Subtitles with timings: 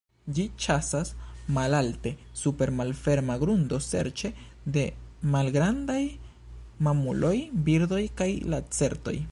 [0.35, 1.09] Ĝi ĉasas
[1.57, 4.33] malalte super malferma grundo serĉe
[4.79, 4.87] de
[5.35, 6.01] malgrandaj
[6.89, 7.35] mamuloj,
[7.69, 9.19] birdoj kaj lacertoj.